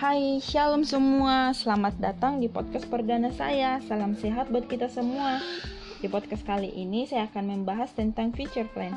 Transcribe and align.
Hai, 0.00 0.40
shalom 0.40 0.80
semua. 0.80 1.52
Selamat 1.52 1.92
datang 2.00 2.40
di 2.40 2.48
podcast 2.48 2.88
perdana 2.88 3.28
saya. 3.36 3.84
Salam 3.84 4.16
sehat 4.16 4.48
buat 4.48 4.64
kita 4.64 4.88
semua. 4.88 5.44
Di 6.00 6.08
podcast 6.08 6.40
kali 6.40 6.72
ini 6.72 7.04
saya 7.04 7.28
akan 7.28 7.44
membahas 7.44 7.92
tentang 7.92 8.32
future 8.32 8.64
plan. 8.72 8.96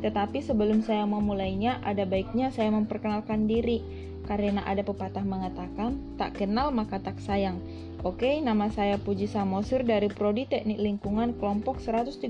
Tetapi 0.00 0.40
sebelum 0.40 0.80
saya 0.80 1.04
memulainya, 1.04 1.84
ada 1.84 2.08
baiknya 2.08 2.48
saya 2.56 2.72
memperkenalkan 2.72 3.44
diri. 3.44 3.84
Karena 4.30 4.62
ada 4.62 4.86
pepatah 4.86 5.26
mengatakan, 5.26 5.98
tak 6.14 6.38
kenal 6.38 6.70
maka 6.70 7.02
tak 7.02 7.18
sayang. 7.18 7.58
Oke, 8.06 8.40
nama 8.40 8.70
saya 8.72 8.96
Puji 8.96 9.26
Samosir 9.28 9.84
dari 9.84 10.06
Prodi 10.08 10.46
Teknik 10.46 10.78
Lingkungan 10.78 11.36
kelompok 11.36 11.82
139 11.82 12.22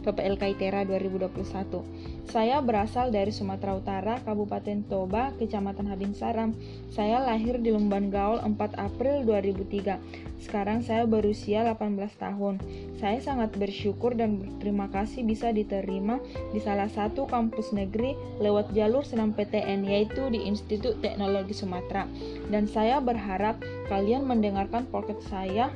PPLK 0.00 0.42
ITERA 0.54 0.86
2021. 0.86 1.84
Saya 2.24 2.62
berasal 2.64 3.12
dari 3.12 3.34
Sumatera 3.36 3.76
Utara, 3.76 4.16
Kabupaten 4.24 4.80
Toba, 4.88 5.36
Kecamatan 5.36 5.92
Habin 5.92 6.16
Saram. 6.16 6.56
Saya 6.88 7.20
lahir 7.20 7.60
di 7.60 7.68
Lumban 7.68 8.08
Gaul 8.08 8.40
4 8.40 8.56
April 8.80 9.28
2003. 9.28 10.00
Sekarang 10.40 10.80
saya 10.80 11.04
berusia 11.04 11.60
18 11.64 12.16
tahun. 12.16 12.56
Saya 12.96 13.20
sangat 13.20 13.52
bersyukur 13.60 14.16
dan 14.16 14.40
berterima 14.40 14.88
kasih 14.88 15.20
bisa 15.24 15.52
diterima 15.52 16.16
di 16.56 16.64
salah 16.64 16.88
satu 16.88 17.28
kampus 17.28 17.76
negeri 17.76 18.16
lewat 18.40 18.72
jalur 18.72 19.04
senam 19.04 19.36
PTN 19.36 19.84
yaitu 19.84 20.32
di 20.32 20.48
Institut 20.48 20.75
Teknologi 20.80 21.54
Sumatera. 21.54 22.04
Dan 22.50 22.66
saya 22.66 22.98
berharap 22.98 23.62
kalian 23.86 24.26
mendengar 24.26 24.56
mendengarkan 24.56 24.88
podcast 24.88 25.28
saya 25.28 25.68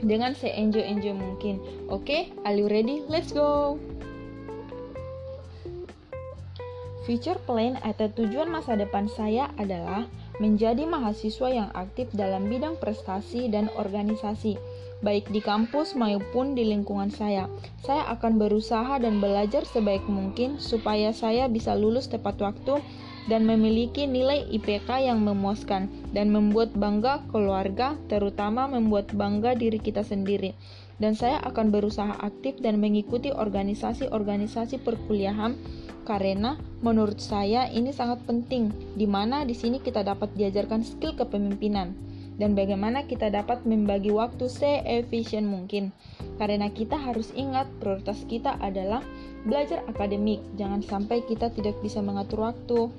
dengan 0.00 0.32
se-enjoy-enjoy 0.32 1.12
mungkin. 1.12 1.60
Oke, 1.92 2.00
okay, 2.00 2.22
are 2.48 2.56
you 2.56 2.64
ready? 2.64 3.04
Let's 3.12 3.28
go! 3.28 3.76
Future 7.04 7.38
plan 7.46 7.78
atau 7.86 8.10
tujuan 8.10 8.50
masa 8.50 8.74
depan 8.74 9.06
saya 9.06 9.52
adalah 9.60 10.10
menjadi 10.42 10.88
mahasiswa 10.88 11.48
yang 11.52 11.70
aktif 11.76 12.10
dalam 12.16 12.50
bidang 12.50 12.80
prestasi 12.82 13.46
dan 13.46 13.70
organisasi, 13.78 14.58
baik 15.06 15.30
di 15.30 15.38
kampus 15.38 15.94
maupun 15.94 16.58
di 16.58 16.66
lingkungan 16.66 17.12
saya. 17.14 17.46
Saya 17.86 18.10
akan 18.10 18.42
berusaha 18.42 18.98
dan 18.98 19.22
belajar 19.22 19.62
sebaik 19.68 20.02
mungkin 20.10 20.58
supaya 20.58 21.14
saya 21.14 21.46
bisa 21.46 21.78
lulus 21.78 22.10
tepat 22.10 22.42
waktu 22.42 22.82
dan 23.26 23.42
memiliki 23.42 24.06
nilai 24.06 24.46
IPK 24.54 25.02
yang 25.02 25.22
memuaskan 25.22 25.90
dan 26.14 26.30
membuat 26.30 26.74
bangga 26.78 27.26
keluarga, 27.30 27.98
terutama 28.06 28.70
membuat 28.70 29.10
bangga 29.14 29.58
diri 29.58 29.82
kita 29.82 30.06
sendiri. 30.06 30.54
Dan 30.96 31.12
saya 31.12 31.42
akan 31.44 31.74
berusaha 31.74 32.16
aktif 32.24 32.56
dan 32.62 32.80
mengikuti 32.80 33.28
organisasi-organisasi 33.28 34.80
perkuliahan 34.80 35.52
karena 36.06 36.56
menurut 36.80 37.18
saya 37.18 37.66
ini 37.68 37.90
sangat 37.90 38.22
penting 38.24 38.70
di 38.94 39.10
mana 39.10 39.42
di 39.42 39.52
sini 39.52 39.82
kita 39.82 40.06
dapat 40.06 40.30
diajarkan 40.38 40.86
skill 40.86 41.18
kepemimpinan 41.18 41.92
dan 42.36 42.52
bagaimana 42.52 43.04
kita 43.04 43.32
dapat 43.32 43.64
membagi 43.64 44.12
waktu 44.12 44.46
se-efisien 44.48 45.48
mungkin. 45.48 45.92
Karena 46.36 46.68
kita 46.68 46.96
harus 46.96 47.32
ingat 47.32 47.64
prioritas 47.80 48.24
kita 48.28 48.60
adalah 48.60 49.00
belajar 49.48 49.80
akademik. 49.88 50.44
Jangan 50.60 50.84
sampai 50.84 51.24
kita 51.24 51.48
tidak 51.52 51.76
bisa 51.80 52.04
mengatur 52.04 52.44
waktu 52.44 52.92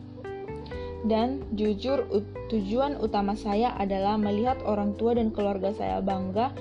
dan 1.07 1.43
jujur 1.55 2.03
tujuan 2.51 2.99
utama 2.99 3.33
saya 3.33 3.73
adalah 3.79 4.19
melihat 4.19 4.59
orang 4.67 4.93
tua 4.99 5.15
dan 5.15 5.31
keluarga 5.31 5.71
saya 5.71 6.03
bangga 6.03 6.51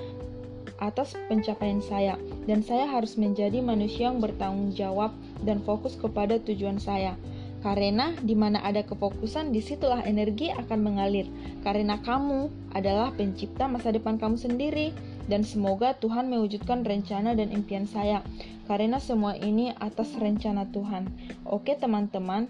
atas 0.77 1.17
pencapaian 1.27 1.81
saya 1.81 2.15
dan 2.45 2.61
saya 2.61 2.85
harus 2.87 3.17
menjadi 3.17 3.59
manusia 3.59 4.09
yang 4.09 4.23
bertanggung 4.23 4.73
jawab 4.73 5.11
dan 5.43 5.61
fokus 5.61 5.99
kepada 5.99 6.39
tujuan 6.41 6.79
saya. 6.79 7.17
Karena 7.57 8.13
di 8.21 8.37
mana 8.37 8.61
ada 8.61 8.85
kefokusan, 8.85 9.49
di 9.49 9.65
situlah 9.65 10.05
energi 10.05 10.53
akan 10.53 10.77
mengalir. 10.77 11.25
Karena 11.65 11.97
kamu 11.99 12.53
adalah 12.77 13.09
pencipta 13.17 13.65
masa 13.65 13.89
depan 13.89 14.21
kamu 14.21 14.37
sendiri, 14.37 14.93
dan 15.25 15.41
semoga 15.41 15.97
Tuhan 15.97 16.29
mewujudkan 16.29 16.85
rencana 16.85 17.33
dan 17.33 17.49
impian 17.49 17.89
saya. 17.89 18.21
Karena 18.69 19.01
semua 19.01 19.33
ini 19.35 19.73
atas 19.81 20.13
rencana 20.15 20.69
Tuhan. 20.69 21.09
Oke, 21.49 21.73
teman-teman, 21.73 22.45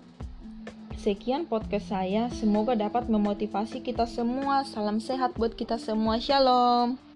Sekian 0.97 1.46
podcast 1.46 1.94
saya, 1.94 2.25
semoga 2.34 2.74
dapat 2.74 3.06
memotivasi 3.06 3.85
kita 3.85 4.09
semua. 4.09 4.66
Salam 4.66 4.97
sehat 4.97 5.38
buat 5.38 5.53
kita 5.53 5.78
semua. 5.78 6.18
Shalom. 6.18 7.06